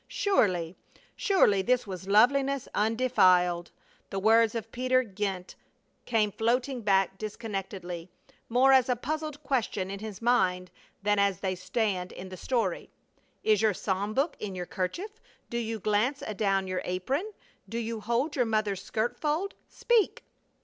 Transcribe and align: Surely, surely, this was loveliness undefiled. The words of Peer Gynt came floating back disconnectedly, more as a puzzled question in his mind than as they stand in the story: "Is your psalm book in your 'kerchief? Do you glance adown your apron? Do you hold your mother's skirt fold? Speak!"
Surely, 0.07 0.75
surely, 1.15 1.61
this 1.61 1.85
was 1.85 2.07
loveliness 2.07 2.67
undefiled. 2.73 3.69
The 4.09 4.17
words 4.17 4.55
of 4.55 4.71
Peer 4.71 5.03
Gynt 5.03 5.53
came 6.07 6.31
floating 6.31 6.81
back 6.81 7.19
disconnectedly, 7.19 8.09
more 8.49 8.73
as 8.73 8.89
a 8.89 8.95
puzzled 8.95 9.43
question 9.43 9.91
in 9.91 9.99
his 9.99 10.19
mind 10.19 10.71
than 11.03 11.19
as 11.19 11.41
they 11.41 11.53
stand 11.53 12.11
in 12.13 12.29
the 12.29 12.35
story: 12.35 12.89
"Is 13.43 13.61
your 13.61 13.75
psalm 13.75 14.15
book 14.15 14.35
in 14.39 14.55
your 14.55 14.65
'kerchief? 14.65 15.21
Do 15.51 15.59
you 15.59 15.77
glance 15.79 16.23
adown 16.23 16.65
your 16.65 16.81
apron? 16.83 17.33
Do 17.69 17.77
you 17.77 17.99
hold 17.99 18.35
your 18.35 18.45
mother's 18.45 18.81
skirt 18.81 19.19
fold? 19.19 19.53
Speak!" 19.67 20.23